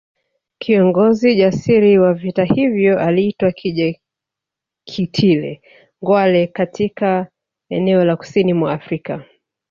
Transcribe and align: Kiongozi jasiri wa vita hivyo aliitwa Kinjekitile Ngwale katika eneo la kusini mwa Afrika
Kiongozi 0.57 1.35
jasiri 1.39 1.97
wa 1.99 2.13
vita 2.13 2.43
hivyo 2.43 2.99
aliitwa 2.99 3.51
Kinjekitile 3.51 5.61
Ngwale 6.03 6.47
katika 6.47 7.27
eneo 7.69 8.05
la 8.05 8.15
kusini 8.15 8.53
mwa 8.53 8.73
Afrika 8.73 9.25